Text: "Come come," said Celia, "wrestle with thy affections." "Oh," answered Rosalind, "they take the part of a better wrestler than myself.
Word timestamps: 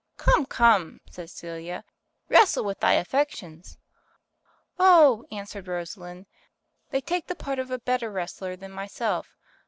"Come 0.17 0.47
come," 0.47 0.99
said 1.11 1.29
Celia, 1.29 1.83
"wrestle 2.27 2.63
with 2.65 2.79
thy 2.79 2.93
affections." 2.93 3.77
"Oh," 4.79 5.25
answered 5.31 5.67
Rosalind, 5.67 6.25
"they 6.89 7.01
take 7.01 7.27
the 7.27 7.35
part 7.35 7.59
of 7.59 7.69
a 7.69 7.77
better 7.77 8.11
wrestler 8.11 8.55
than 8.55 8.71
myself. 8.71 9.37